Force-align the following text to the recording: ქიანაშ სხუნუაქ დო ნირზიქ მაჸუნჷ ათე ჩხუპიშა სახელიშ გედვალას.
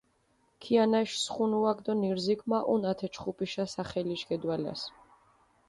ქიანაშ 0.61 1.09
სხუნუაქ 1.23 1.79
დო 1.85 1.93
ნირზიქ 2.01 2.41
მაჸუნჷ 2.49 2.85
ათე 2.91 3.07
ჩხუპიშა 3.13 3.65
სახელიშ 3.73 4.21
გედვალას. 4.27 4.81